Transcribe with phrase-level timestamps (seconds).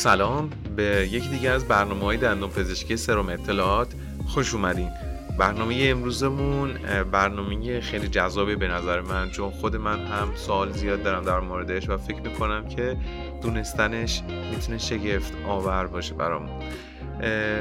[0.00, 0.50] سلام.
[0.76, 3.88] به یکی دیگه از برنامه های دندون پزشکی سرم اطلاعات.
[4.26, 4.90] خوش اومدین.
[5.38, 6.74] برنامه امروزمون
[7.12, 11.88] برنامه خیلی جذابی به نظر من چون خود من هم سوال زیاد دارم در موردش
[11.88, 12.96] و فکر می‌کنم که
[13.42, 16.62] دونستنش می‌تونه شگفت آور باشه برامون.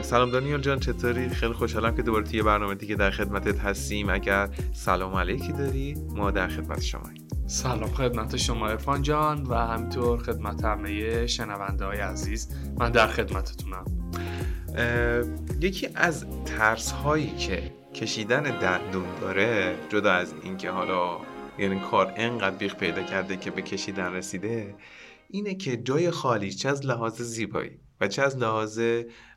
[0.02, 4.10] سلام دانیال جان چطوری؟ خیلی خوشحالم که دوباره توی برنامه دیگه در خدمتت هستیم.
[4.10, 7.10] اگر سلام علیکی داری ما در خدمت شما
[7.50, 12.50] سلام خدمت شما ارفان جان و همینطور خدمت همه شنونده های عزیز.
[12.78, 13.86] من در خدمتتونم.
[15.62, 21.18] یکی از ترس هایی که کشیدن دندون داره جدا از اینکه حالا
[21.60, 24.76] یعنی کار انقدر بیخ پیدا کرده که به کشیدن رسیده
[25.30, 28.82] اینه که جای خالی چه از لحاظ زیبایی و چه از لحاظ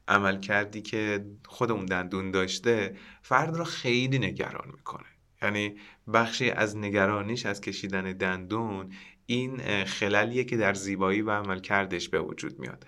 [0.09, 5.12] عمل کردی که خود اون دندون داشته فرد را خیلی نگران می‌کنه.
[5.43, 5.77] یعنی
[6.15, 8.93] بخشی از نگرانیش از کشیدن دندون
[9.27, 12.87] این خللیه که در زیبایی و عمل کردش به وجود میاد.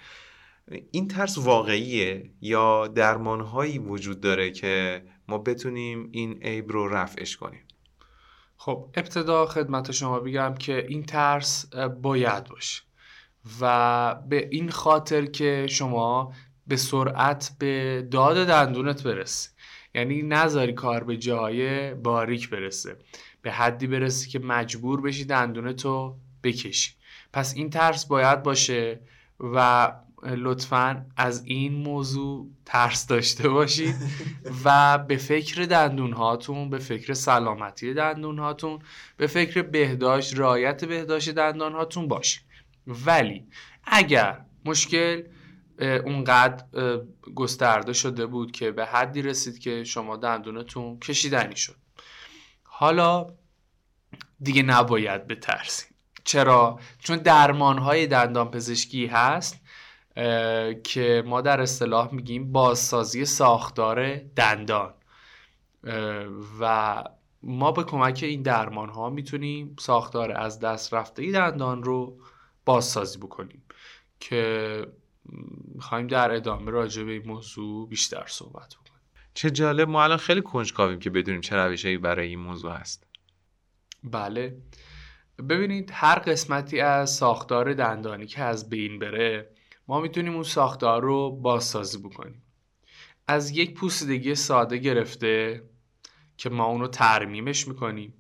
[0.90, 7.62] این ترس واقعیه یا درمانهایی وجود داره که ما بتونیم این عیب رو رفعش کنیم؟
[8.56, 12.82] خب ابتدا خدمت شما بگم که این ترس باید باشه
[13.60, 16.32] و به این خاطر که شما
[16.66, 19.48] به سرعت به داد دندونت برسی.
[19.94, 22.96] یعنی نذاری کار به جای باریک برسه.
[23.42, 26.92] به حدی برسه که مجبور بشی دندونتو بکشی.
[27.32, 29.00] پس این ترس باید باشه
[29.40, 29.92] و
[30.24, 33.94] لطفا از این موضوع ترس داشته باشید
[34.64, 38.78] و به فکر دندون هاتون به فکر سلامتی دندون هاتون
[39.16, 42.42] به فکر بهداشت رایت بهداشت دندان هاتون باشید
[42.86, 43.44] ولی
[43.84, 45.22] اگر مشکل
[45.78, 46.64] اونقدر
[47.34, 51.76] گسترده شده بود که به حدی رسید که شما دندونتون کشیدنی شد.
[52.62, 53.26] حالا
[54.40, 55.94] دیگه نباید بترسید
[56.24, 59.60] چرا؟ چون درمان های دندان پزشکی هست
[60.84, 64.94] که ما در اصطلاح میگیم بازسازی ساختار دندان.
[66.60, 67.04] و
[67.42, 72.18] ما به کمک این درمان ها می‌تونیم ساختار از دست رفته ای دندان رو
[72.64, 73.62] بازسازی بکنیم
[74.20, 74.86] که
[75.74, 79.00] می‌خوایم در ادامه راجع به این موضوع بیشتر صحبت بکنیم.
[79.34, 83.06] چه جالب ما الان خیلی کنجکاویم که بدونیم چه روشهایی برای این موضوع هست.
[84.04, 84.56] بله.
[85.48, 89.50] ببینید هر قسمتی از ساختار دندانی که از بین بره
[89.88, 92.42] ما می‌تونیم اون ساختار رو بازسازی بکنیم.
[93.26, 95.62] از یک پوسیدگی ساده گرفته
[96.36, 98.14] که ما اونو ترمیمش می‌کنیم.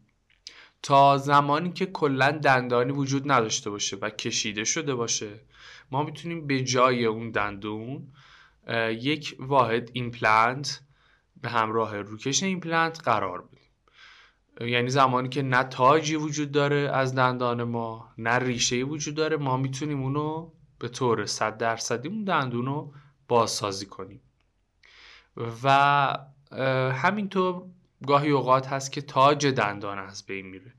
[0.84, 5.40] تا زمانی که کلا دندانی وجود نداشته باشه و کشیده شده باشه
[5.90, 8.12] ما می‌تونیم به جای اون دندون
[8.90, 10.80] یک واحد ایمپلنت
[11.42, 14.70] به همراه روکش ایمپلنت قرار بدیم.
[14.72, 19.56] یعنی زمانی که نه تاجی وجود داره از دندان ما نه ریشه وجود داره ما
[19.56, 22.92] می‌تونیم اونو به طور صد درصدی اون دندون رو
[23.28, 24.20] بازسازی کنیم.
[25.64, 25.68] و
[26.92, 27.62] همینطور
[28.06, 30.72] گاهی اوقات هست که تاج دندان از بین میره.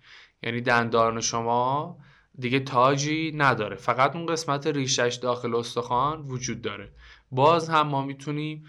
[0.44, 1.98] یعنی دندان شما
[2.40, 3.76] دیگه تاجی نداره.
[3.76, 6.92] فقط اون قسمت ریشش داخل استخوان وجود داره.
[7.32, 8.66] باز هم ما می‌تونیم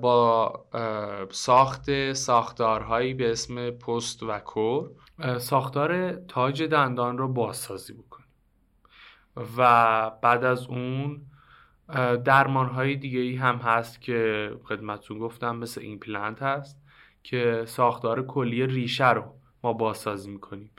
[0.00, 0.52] با
[1.30, 4.90] ساخت ساختارهایی به اسم پست و کور
[5.38, 8.26] ساختار تاج دندان رو بازسازی بکنیم.
[9.56, 11.22] و بعد از اون
[12.24, 16.82] درمان های دیگه ای هم هست که خدمتتون گفتم مثل ایمپلنت هست.
[17.26, 19.24] که ساختار کلی ریشه رو
[19.62, 20.70] ما بازسازی می‌کنیم.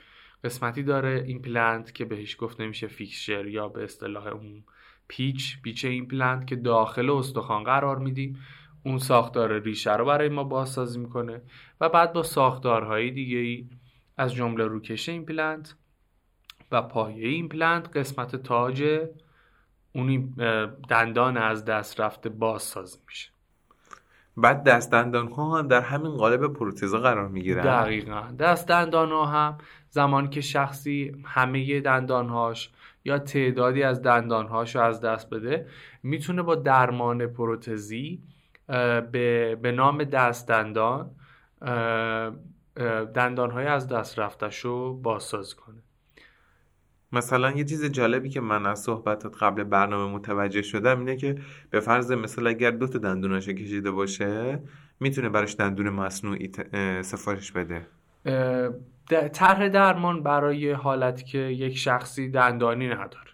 [0.44, 4.64] قسمتی داره ایمپلنت که بهش گفته میشه fixture یا به اصطلاح اون
[5.08, 8.38] پیچ پیچ ایمپلنت که داخل استخوان قرار میدیم.
[8.84, 11.42] اون ساختار ریشه رو برای ما بازسازی می‌کنه
[11.80, 13.68] و بعد با ساختارهای دیگه ای
[14.16, 15.74] از جمله روکش ایمپلنت
[16.72, 19.06] و پایه ایمپلنت قسمت تاج
[19.92, 20.34] اون
[20.88, 23.37] دندان از دست رفته بازسازی میشه.
[24.40, 27.64] بعد دست دندان ها هم در همین قالب پروتزا قرار می‌گیرن.
[27.64, 28.22] دقیقا.
[28.38, 29.58] دست دندان ها هم
[29.90, 32.70] زمانی که شخصی همه دندانهاش
[33.04, 35.66] یا تعدادی از دندانهاش رو از دست بده
[36.02, 38.22] می‌تونه با درمان پروتزی
[39.12, 41.10] به, به نام دست دندان
[43.14, 45.82] دندانهای از دست رفتش رو بازسازی کنه.
[47.12, 51.38] مثلا یه چیز جالبی که من از صحبتات قبل برنامه متوجه شدم اینه که
[51.70, 54.62] به فرض مثل اگر دو تا دندوناش کشیده باشه
[55.00, 56.52] می‌تونه براش دندون مصنوعی
[57.02, 57.86] سفارش بده.
[59.32, 63.28] طرح درمان برای حالتی که یک شخصی دندانی نداره.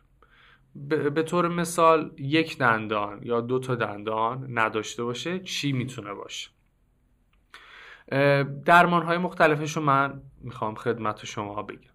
[1.11, 6.50] به طور مثال یک دندان یا دو تا دندان نداشته باشه چی می‌تونه باشه؟
[8.65, 11.94] درمان های مختلفش رو من می‌خوام خدمت شما بگم.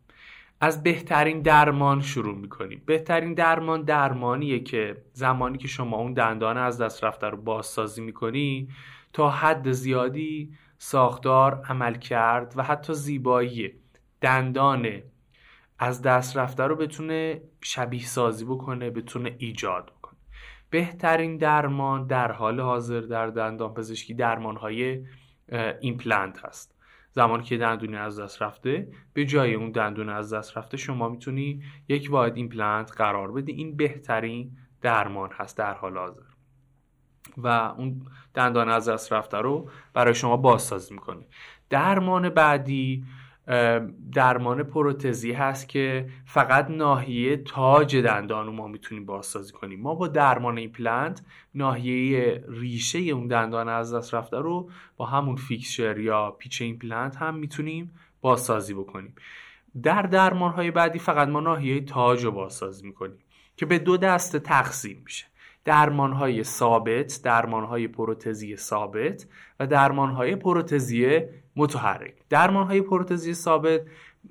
[0.62, 2.82] از بهترین درمان شروع می‌کنیم.
[2.86, 8.70] بهترین درمان درمانیه که زمانی که شما اون دندان از دست رفته رو بازسازی می‌کنی
[9.14, 13.74] تا حد زیادی ساختار عمل کرد و حتی زیبایی
[14.22, 15.02] دندان
[15.80, 20.20] از دست رفته رو بتونه شبیه سازی بکنه بتونه ایجاد بکنه.
[20.70, 25.06] بهترین درمان در حال حاضر در دندان پزشکی درمان های
[25.82, 26.79] ایمپلنت هست.
[27.12, 31.64] زمانی که دندونی از دست رفته به جای اون دندون از دست رفته شما می‌تونی
[31.88, 33.52] یک واحد ایمپلنت قرار بدی.
[33.52, 36.22] این بهترین درمان هست در حال حاضر.
[37.38, 41.28] و اون دندان از دست رفته رو برای شما بازسازی می‌کنه.
[41.70, 43.06] درمان بعدی
[44.14, 49.82] درمان پروتزی هست که فقط ناحیه تاج دندان رو ما می‌تونیم بازسازی کنیم.
[49.82, 51.22] ما با درمان ایمپلنت
[51.56, 57.36] ناحیه ریشه اون دندان از دست رفته رو با همون fixture یا پیچ ایمپلنت هم
[57.36, 57.92] می‌تونیم
[58.22, 59.16] بازسازی بکنیم.
[59.84, 63.18] در درمان های بعدی فقط ما ناحیه تاج رو بازسازی می‌کنیم
[63.58, 65.26] که به دو دسته تقسیم میشه.
[65.66, 69.28] درمان های ثابت درمان های پروتزی ثابت
[69.60, 71.22] و درمان های پروتزی
[71.60, 72.14] متحرک.
[72.30, 73.82] درمان های پروتزی ثابت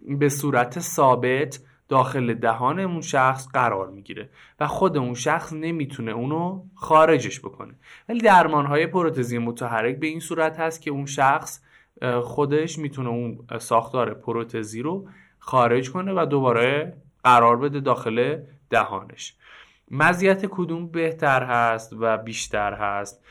[0.09, 4.29] به صورت ثابت داخل دهان اون شخص قرار می‌گیره
[4.61, 7.75] و خود اون شخص نمی‌تونه اونو خارجش بکنه.
[8.09, 11.61] ولی درمان های پروتزی متحرک به این صورت هست که اون شخص
[12.23, 15.09] خودش می‌تونه اون ساختار پروتزی رو
[15.39, 18.39] خارج کنه و دوباره قرار بده داخل
[18.71, 19.37] دهانش.
[19.91, 23.25] مزیت کدوم بهتر هست و بیشتر هست؟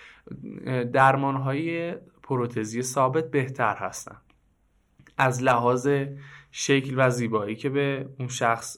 [0.93, 1.95] درمان های
[2.27, 4.17] پروتزی ثابت بهتر هستن.
[5.17, 5.89] از لحاظ
[6.51, 8.77] شکل و زیبایی که به اون شخص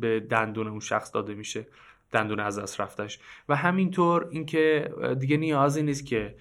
[0.00, 1.66] به دندون اون شخص داده میشه
[2.12, 3.18] دندون از دست رفتش.
[3.48, 6.34] و همینطور اینکه دیگه نیازی نیست که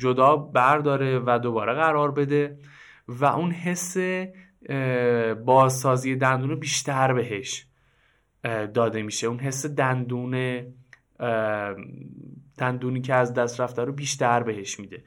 [0.00, 2.58] جدا برداره و دوباره قرار بده
[3.08, 3.96] و اون حس
[5.44, 7.66] بازسازی دندون بیشتر بهش
[8.74, 9.26] داده میشه.
[9.26, 10.62] اون حس دندون
[12.58, 15.04] دندونی که از دست رفته رو بیشتر بهش میده.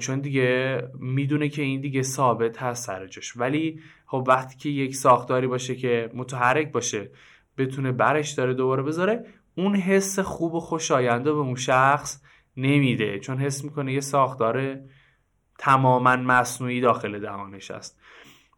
[0.00, 3.36] چون دیگه می‌دونه که این دیگه ثابت هست سر جاش.
[3.36, 7.10] ولی خب وقتی که یک ساختاری باشه که متحرک باشه
[7.58, 12.22] بتونه برش داره دوباره بذاره اون حس خوب و خوشاینده به اون شخص
[12.56, 13.18] نمیده.
[13.18, 14.80] چون حس می‌کنه یه ساختار
[15.58, 18.00] تماما مصنوعی داخل دهانش است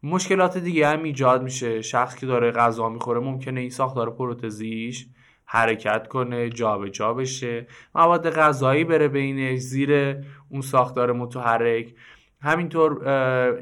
[0.03, 1.81] مشکلات دیگه هم ایجاد میشه.
[1.81, 5.07] شخص که داره غذا می‌خوره ممکنه این ساختار پروتزیش
[5.49, 7.67] حرکت کنه جابجا جا بشه.
[7.95, 10.15] مواد غذایی بره بینش زیر
[10.49, 11.93] اون ساختار متحرک.
[12.41, 13.09] همینطور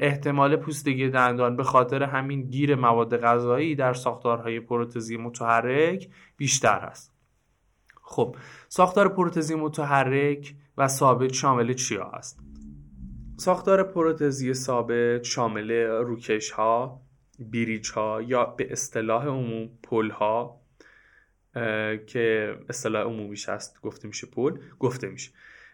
[0.00, 7.14] احتمال پوستگی دندان به خاطر همین گیر مواد غذایی در ساختارهای پروتزی متحرک بیشتر است.
[8.02, 8.36] خب
[8.68, 12.40] ساختار پروتزی متحرک و ثابت شامل چیا است؟
[13.36, 17.00] ساختار پروتزی ثابت شامل روکش ها
[17.38, 20.60] بیریچ ها یا به اصطلاح عموم پل ها
[22.06, 25.30] که اصطلاح عمومیش هست گفته میشه پل گفته میشه.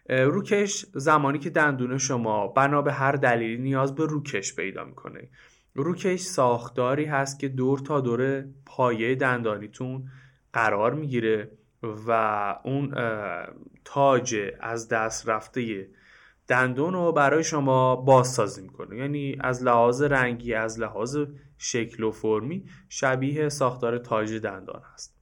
[0.09, 5.29] روکش زمانی که دندون شما بنا به هر دلیلی نیاز به روکش پیدا می‌کنه.
[5.75, 10.09] روکش ساختاری هست که دور تا دور پایه دندانیتون
[10.53, 11.51] قرار می‌گیره
[11.83, 12.11] و
[12.65, 12.95] اون
[13.85, 15.89] تاج از دست رفته
[16.49, 18.97] دندون رو برای شما بازسازی می‌کنه.
[18.97, 21.19] یعنی از لحاظ رنگی از لحاظ
[21.59, 25.22] شکل و فرمی شبیه ساختار تاج دندان هست.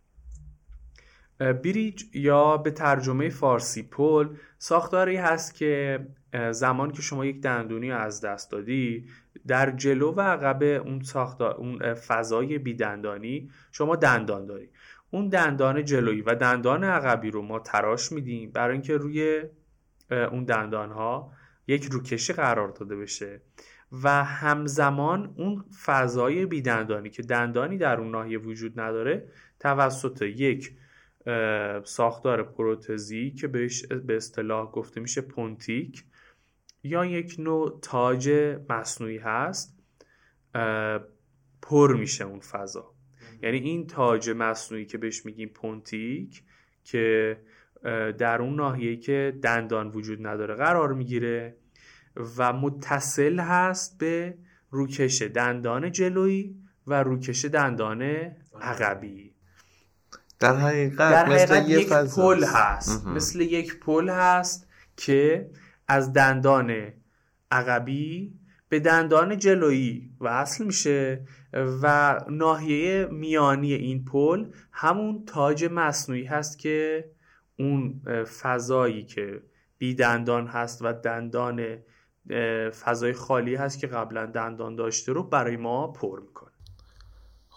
[1.41, 4.29] بریج یا به ترجمه فارسی پل
[4.59, 6.01] ساختاری هست که
[6.51, 9.07] زمانی که شما یک دندونی از دست دادی
[9.47, 11.03] در جلو و عقب اون
[11.59, 14.69] اون فضای بیدندانی شما دندان داری.
[15.11, 19.43] اون دندان جلویی و دندان عقبی رو ما تراش میدیم برای اینکه روی
[20.11, 21.33] اون دندان ها
[21.67, 23.41] یک روکشی قرار داده بشه
[24.03, 29.29] و همزمان اون فضای بیدندانی که دندانی در اون ناحیه وجود نداره
[29.61, 30.73] توسط یک
[31.85, 36.05] ساختار پروتزی که بهش به اصطلاح گفته میشه پونتیک.
[36.83, 38.31] یا یک نوع تاج
[38.69, 39.79] مصنوعی هست.
[41.63, 42.95] پر میشه اون فضا.
[43.43, 46.43] یعنی این تاج مصنوعی که بهش میگیم پونتیک
[46.85, 47.37] که
[48.19, 51.57] در اون ناحیه که دندان وجود نداره قرار می‌گیره
[52.37, 54.39] و متصل هست به
[54.71, 58.03] روکش دندان جلویی و روکش دندان
[58.61, 59.35] عقبی
[60.41, 63.07] در حقیقت, در حقیقت یک پل هست.
[63.07, 65.51] مثل یک پل هست که
[65.89, 66.93] از دندان
[67.51, 68.35] عقبی
[68.69, 71.23] به دندان جلویی وصل میشه
[71.83, 77.11] و ناحیه میانی این پل همون تاج مصنوعی هست که
[77.59, 78.01] اون
[78.43, 79.43] فضایی که
[79.79, 81.77] بی دندان هست و دندان
[82.85, 86.50] فضای خالی هست که قبلا دندان داشته رو برای ما پر می‌کنه.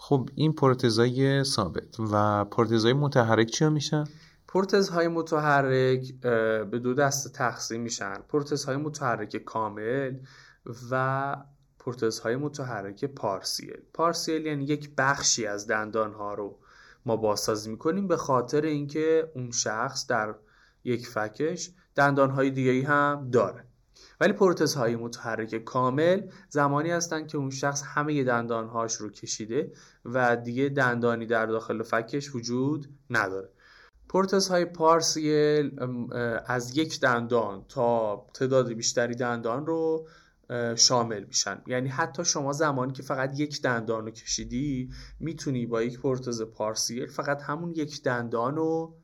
[0.06, 4.04] خب این پروتزای ثابت و پروتزای متحرک چیا میشن؟
[4.48, 6.14] پروتزهای متحرک
[6.70, 8.14] به دو دسته تقسیم میشن.
[8.28, 10.16] پروتزهای متحرک کامل
[10.90, 11.36] و
[11.78, 13.76] پروتزهای متحرک پارسیل.
[13.94, 16.58] پارسیل یعنی یک بخشی از دندانها رو
[17.06, 20.34] ما بازسازی می‌کنیم به خاطر اینکه اون شخص در
[20.84, 23.64] یک فکش دندانهای دیگه هم داره.
[24.20, 29.72] ولی پروتزهای متحرک کامل زمانی هستند که اون شخص همه دندانهاش رو کشیده
[30.04, 33.48] و دیگه دندانی در داخل فکش وجود نداره.
[34.08, 35.80] پروتزهای پارسیل
[36.46, 40.08] از یک دندان تا تعداد بیشتری دندان رو
[40.76, 41.62] شامل میشن.
[41.66, 47.06] یعنی حتی شما زمانی که فقط یک دندان رو کشیدی می‌تونی با یک پروتز پارسیل
[47.06, 48.96] فقط همون یک دندان رو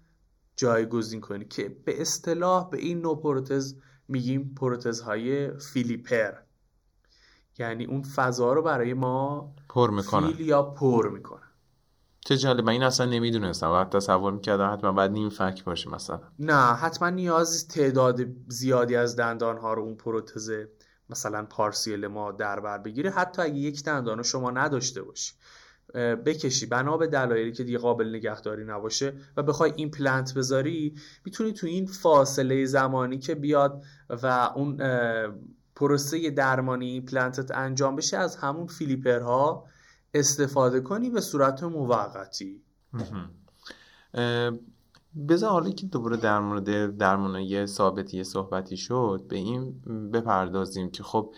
[0.56, 3.74] جایگزین کنی که به اصطلاح به این نوع پروتز
[4.10, 6.32] میگیم پروتزهای فیلیپر.
[7.58, 10.32] یعنی اون فضا رو برای ما پر می‌کنن.
[10.32, 11.46] فیل یا پر می‌کنن.
[12.20, 13.70] چه جالب من این اصلا نمی‌دونستم.
[13.70, 16.20] و تصور می‌کردم حتما باید نیم فک باشه مثلا.
[16.38, 20.50] نه حتما نیاز تعداد زیادی از دندان ها رو اون پروتز
[21.10, 23.10] مثلا پارسیل ما در بر بگیره.
[23.10, 25.34] حتی اگه یک دندان شما نداشته باشی.
[25.94, 26.66] بکشی.
[26.66, 30.94] بنا به دلایلی که دیگه قابل نگهداری نباشه و بخوای این پلنت بذاری
[31.24, 34.76] می‌تونی تو این فاصله زمانی که بیاد و اون
[35.74, 39.66] پروسه درمانی پلنتت انجام بشه از همون فیلیپرها
[40.14, 42.62] استفاده کنی به صورت موقتی.
[45.28, 49.80] بذار حالا که دوباره در مورد ثابتی صحبتی شد به این
[50.12, 51.34] بپردازیم که خب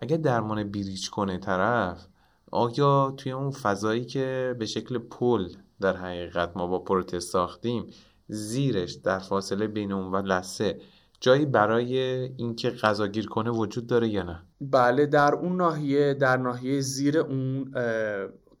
[0.00, 2.06] اگر درمان بریج کنه طرف
[2.52, 5.48] آیا توی اون فضایی که به شکل پل
[5.80, 7.86] در حقیقت ما با پروتز ساختیم
[8.28, 10.80] زیرش در فاصله بین اون و لسه
[11.20, 11.98] جایی برای
[12.36, 17.18] اینکه غذا گیر کنه وجود داره یا نه؟ بله در اون ناحیه در ناحیه زیر
[17.18, 17.70] اون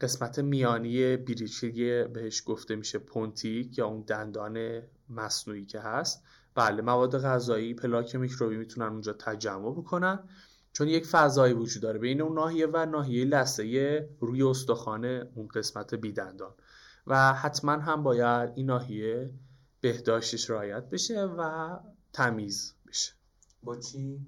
[0.00, 1.70] قسمت میانی بریچی
[2.04, 6.22] بهش گفته میشه پونتیک یا اون دندان مصنوعی که هست.
[6.54, 10.18] بله مواد غذایی پلاک میکروبی می‌تونن اونجا تجمع بکنن.
[10.76, 11.98] چون یک فضایی وجود داره.
[11.98, 16.54] بین اون ناحیه و ناحیه لثه روی استخوان اون قسمت بیدندان.
[17.06, 19.30] و حتما هم باید این ناحیه
[19.80, 21.70] بهداشتش رعایت بشه و
[22.12, 23.12] تمیز بشه.
[23.62, 24.20] با چی؟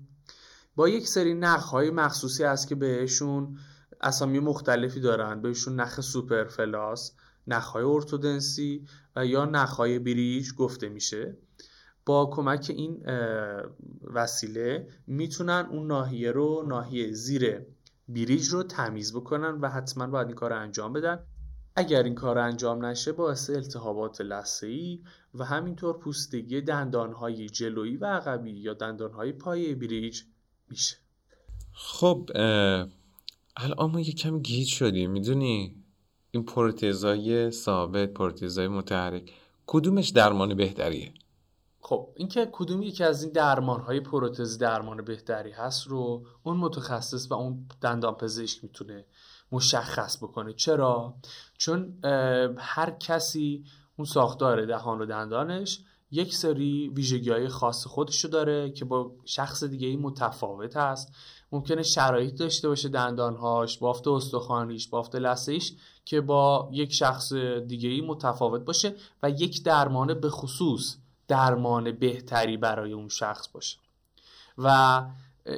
[0.76, 3.58] با یک سری نخ های مخصوصی هست که بهشون
[4.00, 5.42] اسامی مختلفی دارن.
[5.42, 7.12] بهشون نخ سوپر فلاس
[7.46, 8.86] نخ های ارتودنسی
[9.16, 11.36] و یا نخ های بریج گفته میشه.
[12.08, 13.02] با کمک این
[14.04, 17.60] وسیله می‌تونن اون ناحیه رو ناحیه زیر
[18.08, 21.18] بریج رو تمیز بکنن و حتما باید این کار رو انجام بدن.
[21.76, 24.20] اگر این کار انجام نشه باعث التهابات
[24.62, 25.00] ای
[25.34, 30.22] و همینطور پوستگی دندانهای جلویی و عقبی یا دندانهای پای بریج
[30.70, 30.96] میشه.
[31.72, 32.30] خب
[33.56, 35.74] الان ما یکم گیج شدیم می‌دونی؟
[36.30, 39.32] این پروتزای ثابت پروتزای متحرک
[39.66, 41.12] کدومش درمان بهتریه؟
[41.80, 47.30] خب اینکه کدوم یکی از این درمان های پروتز درمان بهتری هست رو اون متخصص
[47.30, 49.04] و اون دندان پزشک می‌تونه
[49.52, 50.52] مشخص بکنه.
[50.52, 51.14] چرا؟
[51.58, 51.98] چون
[52.58, 53.64] هر کسی
[53.96, 55.80] اون ساختار دهان و دندانش
[56.10, 61.12] یک سری ویژگی های خاص خودشو داره که با شخص دیگه ای متفاوت هست.
[61.52, 65.72] ممکنه شرایط داشته باشه دندانهاش بافت استخوانیش بافت لثه‌ش
[66.04, 67.32] که با یک شخص
[67.66, 70.96] دیگه ای متفاوت باشه و یک درمان به خصوص
[71.28, 73.78] درمان بهتری برای اون شخص باشه.
[74.58, 75.02] و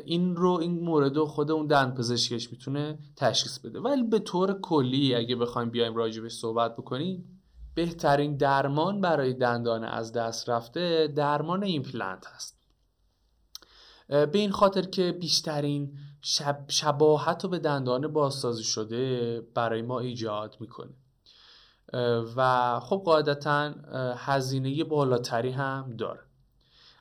[0.05, 3.81] این رو این مورد رو خود اون دندان پزشکش می‌تونه تشخیص بده.
[3.81, 7.41] ولی به طور کلی اگه بخوایم بیایم راجبش صحبت بکنیم
[7.75, 12.61] بهترین درمان برای دندان از دست رفته درمان ایمپلنت هست.
[14.09, 20.57] به این خاطر که بیشترین شب شباهت رو به دندان بازسازی شده برای ما ایجاد
[20.61, 20.95] می‌کنه.
[22.37, 23.75] و خب قاعدتا
[24.17, 26.21] هزینه بالاتری هم داره.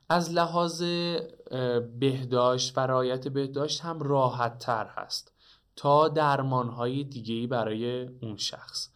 [0.09, 0.83] از لحاظ
[1.99, 5.33] بهداشت و رعایت بهداشت هم راحت تر هست
[5.75, 8.89] تا درمان های دیگه برای اون شخص.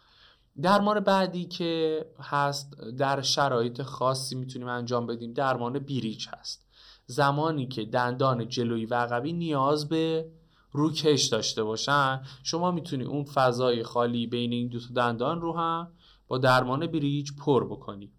[0.61, 6.65] درمان بعدی که هست در شرایط خاصی می‌تونیم انجام بدیم درمان بیریج هست.
[7.05, 10.25] زمانی که دندان جلویی و عقبی نیاز به
[10.73, 15.91] روکش داشته باشن شما می‌تونی اون فضای خالی بین این دو دندان رو هم
[16.27, 18.11] با درمان بریج پر بکنی.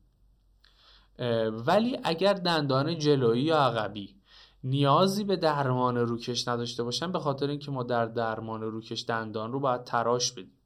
[1.66, 4.16] ولی اگر دندان جلویی یا عقبی
[4.64, 9.60] نیازی به درمان روکش نداشته باشن به خاطر اینکه ما در درمان روکش دندان رو
[9.60, 10.58] باید تراش بدیم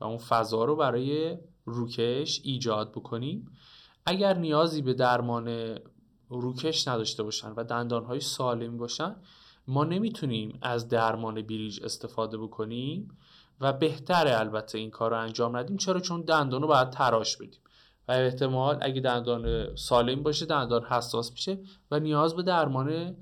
[0.00, 3.50] و اون فضا رو برای روکش ایجاد بکنیم.
[4.06, 5.78] اگر نیازی به درمان
[6.28, 9.16] روکش نداشته باشن و دندانهای سالمی باشن
[9.68, 13.18] ما نمی‌تونیم از درمان بریج استفاده بکنیم
[13.60, 15.76] و بهتره البته این کار رو انجام ندیم.
[15.76, 17.60] چرا؟ چون دندان رو باید تراش بدیم.
[18.08, 21.58] و احتمال اگه دندان سالم باشه دندان حساس میشه
[21.90, 23.16] و نیاز به درمان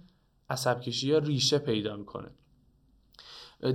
[0.50, 2.30] عصب کشی یا ریشه پیدا می‌کنه.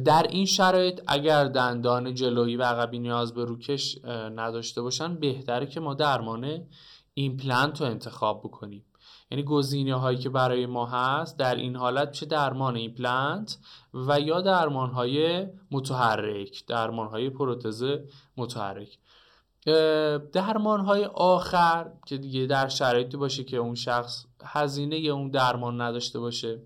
[0.05, 5.79] در این شرایط اگر دندان جلویی و عقبی نیاز به روکش نداشته باشن بهتره که
[5.79, 6.67] ما درمان
[7.13, 8.85] ایمپلنت رو انتخاب بکنیم.
[9.31, 13.57] یعنی گزینه هایی که برای ما هست در این حالت میشه درمان ایمپلنت
[13.93, 17.83] و یا درمان های متحرک درمان های پروتز
[18.37, 18.97] متحرک.
[20.33, 26.19] درمان های آخر که دیگه در شرایطی باشه که اون شخص هزینه اون درمان نداشته
[26.19, 26.61] باشه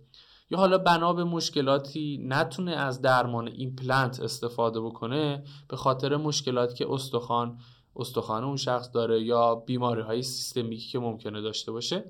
[0.52, 6.92] یا حالا بنا به مشکلاتی نتونه از درمان ایمپلنت استفاده بکنه به خاطر مشکلاتی که
[6.92, 7.58] استخوان
[7.96, 12.04] استخوان اون شخص داره یا بیماری های سیستمیکی که ممکنه داشته باشه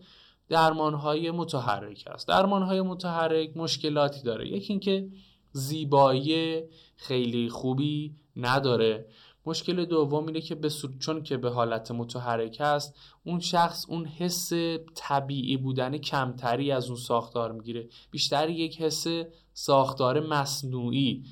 [0.53, 2.27] درمان های متحرک است.
[2.27, 4.47] درمان های متحرک مشکلاتی داره.
[4.47, 5.07] یکی اینکه
[5.51, 6.61] زیبایی
[6.95, 9.05] خیلی خوبی نداره.
[9.45, 10.69] مشکل دوم اینه که به
[10.99, 14.51] چون که به حالت متحرک است اون شخص اون حس
[14.95, 17.87] طبیعی بودن کمتری از اون ساختار می‌گیره.
[18.11, 19.07] بیشتر یک حس
[19.53, 21.23] ساختار مصنوعی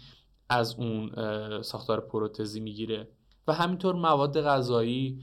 [0.50, 1.12] از اون
[1.62, 3.08] ساختار پروتزی می‌گیره.
[3.48, 5.20] و همینطور مواد غذایی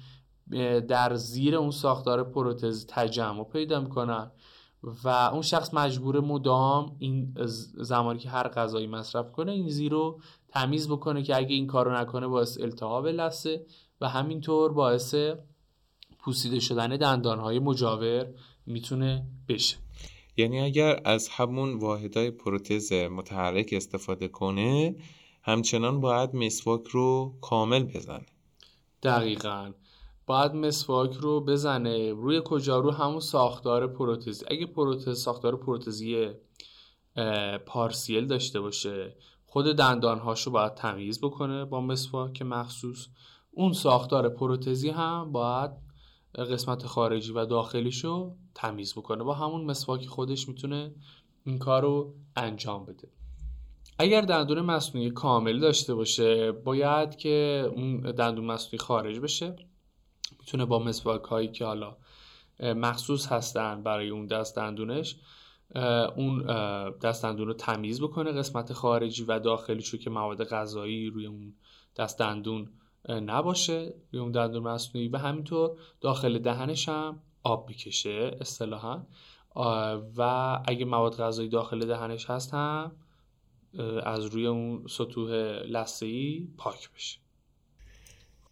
[0.89, 4.31] در زیر اون ساختار پروتز تجمع پیدا می‌کنن
[5.05, 7.35] و اون شخص مجبور مدام این
[7.75, 11.95] زمانی که هر غذایی مصرف کنه این زیر رو تمیز بکنه که اگه این کارو
[11.95, 13.67] نکنه باعث التهاب لثه
[14.01, 15.15] و همینطور باعث
[16.19, 18.27] پوسیده شدن دندانهای مجاور
[18.67, 19.77] می‌تونه بشه.
[20.37, 24.97] یعنی اگر از همون واحدهای پروتز متحرک استفاده کنه
[25.43, 28.27] همچنان باید مسواک رو کامل بزنه.
[29.03, 29.73] دقیقا.
[30.29, 32.13] باید مسواک رو بزنه.
[32.13, 36.29] روی کجا؟ رو همون ساختار پروتزی اگه پروتز ساختار پروتزی
[37.67, 43.07] پارسیل داشته باشه خود دندانهاش رو باید تمیز بکنه با مسواک مخصوص.
[43.51, 45.71] اون ساختار پروتزی هم باید
[46.35, 49.25] قسمت خارجی و داخلیش رو تمیز بکنه.
[49.25, 50.95] با همون مسواک خودش می‌تونه
[51.45, 53.09] این کار رو انجام بده.
[53.99, 59.57] اگر دندون مصنوعی کامل داشته باشه باید که اون دندون مصنوعی خارج بشه.
[60.49, 61.97] می‌تونه با مسواک هایی که حالا
[62.61, 65.17] مخصوص هستن برای اون دست دندونش
[66.17, 66.43] اون
[66.91, 71.55] دست دندون رو تمیز بکنه قسمت خارجی و داخلی چون که مواد غذایی روی اون
[71.97, 72.71] دست دندون
[73.09, 75.09] نباشه روی اون دندون مصنوعی.
[75.09, 79.03] و همینطور داخل دهنش هم آب بکشه اصطلاحا.
[80.17, 80.23] و
[80.67, 82.93] اگه مواد غذایی داخل دهنش هست هم
[84.03, 85.31] از روی اون سطوح
[85.67, 87.19] لثه‌ای پاک بشه.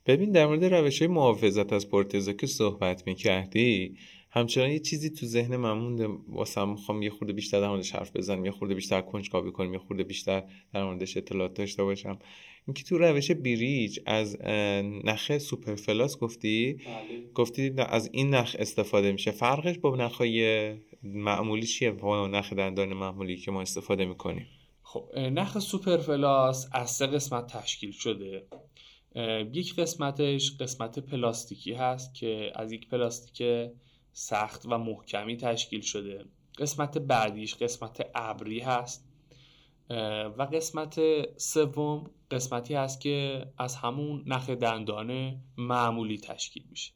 [0.07, 3.97] ببین در مورد روش های محافظت از پورتزا که صحبت می‌کردی
[4.31, 6.09] همچنان یه چیزی تو ذهن من مونده.
[6.29, 9.79] واسه می‌خوام یه خورده بیشتر در موردش حرف بزنم یه خورده بیشتر کنجکاوی کنیم یه
[9.79, 10.43] خورده بیشتر
[10.75, 12.19] در موردش اطلاعات داشته باشم.
[12.67, 14.43] اینکه تو روش bridge از
[15.05, 17.31] نخ super floss گفتی؟ بله.
[17.35, 19.31] گفتی از این نخ استفاده میشه.
[19.31, 24.47] فرقش با نخهای معمولی چیه؟ با نخ دندان معمولی که ما استفاده می‌کنیم.
[24.83, 28.47] خب نخ super floss از سه قسمت تشکیل شده.
[29.53, 33.71] یک قسمتش قسمت پلاستیکی هست که از یک پلاستیک
[34.13, 36.25] سخت و محکمی تشکیل شده.
[36.59, 39.09] قسمت بعدیش قسمت ابری هست.
[40.39, 41.01] و قسمت
[41.39, 46.93] سوم قسمتی هست که از همون نخ دندان معمولی تشکیل میشه.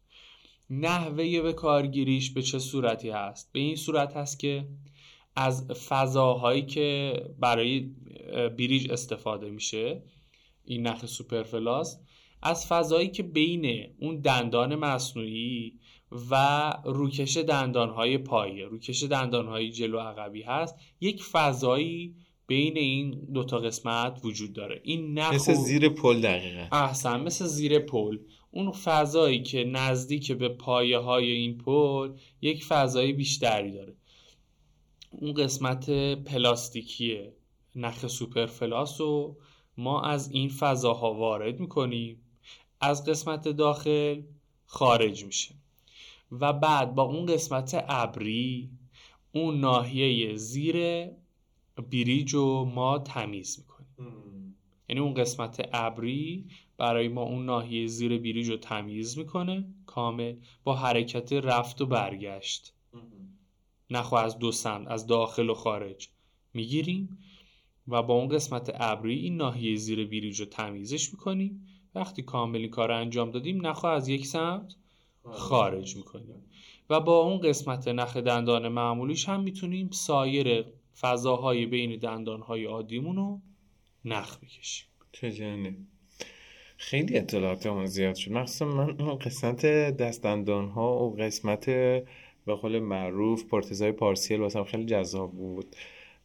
[0.71, 4.69] نحوه به کارگیریش به چه صورتی هست؟ به این صورت هست که
[5.37, 7.81] از فضاهایی که برای
[8.59, 10.03] بریج استفاده میشه
[10.65, 12.01] این نخ سوپرفلاس
[12.43, 15.79] از فضایی که بین اون دندان مصنوعی
[16.31, 22.15] و روکش دندانهای پایه روکش دندانهای جلو عقبی هست یک فضایی
[22.51, 24.81] بین این دوتا قسمت وجود داره.
[24.85, 26.67] این نخ مثل زیر پل دقیقا.
[26.73, 28.19] احسن مثل زیر پل.
[28.51, 33.97] اون فضایی که نزدیک به پایه های این پل یک فضای بیشتری داره.
[35.11, 35.91] اون قسمت
[36.25, 37.19] پلاستیکی
[37.77, 39.37] نخ سوپرفلاس رو
[39.81, 42.17] ما از این فضاها وارد می‌کنیم.
[42.81, 44.23] از قسمت داخل
[44.67, 45.55] خارج میشه.
[46.33, 48.71] و بعد با اون قسمت ابری
[49.33, 51.07] اون ناحیه زیر
[51.91, 54.57] بریج رو ما تمیز می‌کنیم.
[54.89, 56.45] یعنی اون قسمت ابری
[56.77, 59.65] برای ما اون ناحیه زیر بریج رو تمیز می‌کنه.
[59.87, 62.73] کامل با حرکت رفت و برگشت.
[63.91, 66.09] نخوا از دو سمت از داخل و خارج
[66.55, 67.19] می‌گیریم.
[67.91, 71.67] و با اون قسمت ابری این ناحیه زیر بریج رو تمیزش می‌کنیم.
[71.95, 74.75] وقتی کاملی کار انجام دادیم نخوا از یک سمت
[75.23, 75.97] خارج.
[75.97, 76.45] می‌کنیم.
[76.91, 80.65] و با اون قسمت نخ دندان معمولیش هم می‌تونیم سایر
[81.01, 83.41] فضاهای بین دندانهای عادیمون رو
[84.05, 84.87] نخ بکشیم.
[85.13, 85.31] چه
[86.77, 88.33] خیلی اطلاعات همون زیاد شد.
[88.33, 91.67] مخصوصا من اون قسمت دستندان ها و قسمت
[92.47, 95.77] به قول معروف پرتزای پارسیل واسم خیلی جذاب بود.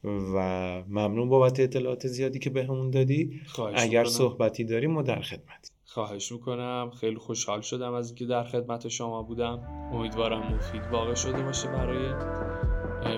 [0.06, 0.39] و
[0.88, 3.41] ممنون بابت اطلاعات زیادی که بهمون به دادی
[3.76, 4.04] اگر می‌کنم.
[4.04, 5.72] صحبتی داری ما در خدمت.
[5.86, 6.91] خواهش می‌کنم.
[7.00, 9.60] خیلی خوشحال شدم از اینکه در خدمت شما بودم.
[9.94, 12.13] امیدوارم مفید واقع شده باشه برای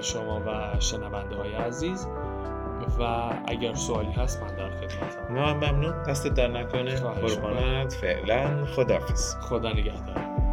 [0.01, 2.07] شما و شنونده های عزیز.
[2.99, 3.01] و
[3.45, 5.33] اگر سوالی هست من در خدمتم.
[5.33, 6.03] نه ممنون.
[6.03, 6.95] دست در نکنه.
[6.95, 7.93] قربانت.
[7.93, 10.46] فعلا خدافز خدا نگهدار.